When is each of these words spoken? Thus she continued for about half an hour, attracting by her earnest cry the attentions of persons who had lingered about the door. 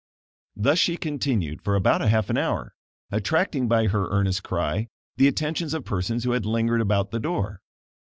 Thus 0.55 0.79
she 0.79 0.97
continued 0.97 1.61
for 1.61 1.75
about 1.75 2.01
half 2.01 2.31
an 2.31 2.37
hour, 2.39 2.73
attracting 3.11 3.67
by 3.67 3.85
her 3.85 4.09
earnest 4.09 4.41
cry 4.41 4.87
the 5.17 5.27
attentions 5.27 5.75
of 5.75 5.85
persons 5.85 6.23
who 6.23 6.31
had 6.31 6.43
lingered 6.43 6.81
about 6.81 7.11
the 7.11 7.19
door. 7.19 7.61